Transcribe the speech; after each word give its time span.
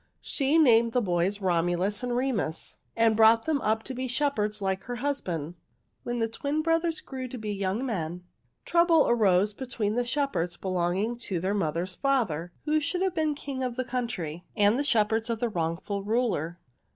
She 0.23 0.57
named 0.57 0.93
the 0.93 0.99
boys 1.01 1.41
Romulus 1.41 2.01
and 2.01 2.15
Remus, 2.17 2.77
and 2.95 3.15
brought 3.15 3.45
them 3.45 3.61
up 3.61 3.83
to 3.83 3.93
be 3.93 4.07
shepherds 4.07 4.59
like 4.59 4.85
her 4.85 4.95
husband. 4.95 5.53
"When 6.01 6.17
the 6.17 6.27
twin 6.27 6.63
brothers 6.63 7.01
grew 7.01 7.27
to 7.27 7.37
be 7.37 7.51
young 7.53 7.85
men, 7.85 8.23
trouble 8.65 9.07
arose 9.07 9.53
between 9.53 9.93
the 9.93 10.03
shepherds 10.03 10.57
belonging 10.57 11.17
to 11.17 11.39
their 11.39 11.53
mother's 11.53 11.93
father, 11.93 12.51
who 12.65 12.79
should 12.79 13.03
have 13.03 13.13
been 13.13 13.35
king 13.35 13.61
of 13.61 13.75
the 13.75 13.85
country, 13.85 14.43
and 14.57 14.79
the 14.79 14.83
shepherds 14.83 15.29
of 15.29 15.39
the 15.39 15.49
wrongful 15.49 16.01
ruler. 16.03 16.57